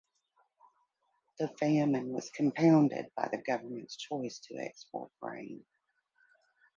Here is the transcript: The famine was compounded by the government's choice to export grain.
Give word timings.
The 1.37 1.47
famine 1.59 2.07
was 2.11 2.31
compounded 2.31 3.11
by 3.15 3.29
the 3.31 3.37
government's 3.37 3.95
choice 3.97 4.39
to 4.45 4.57
export 4.57 5.11
grain. 5.21 5.63